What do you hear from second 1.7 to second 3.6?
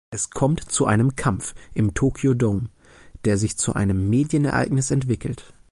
im Tokyo Dome, der sich